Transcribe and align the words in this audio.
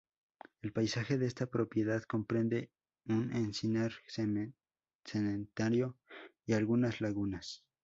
El 0.63 0.73
paisaje 0.73 1.19
de 1.19 1.27
esta 1.27 1.45
propiedad 1.45 2.01
comprende 2.01 2.71
un 3.05 3.31
encinar 3.35 3.91
centenario 4.07 5.95
y 6.43 6.53
algunas 6.53 7.01
lagunas. 7.01 7.63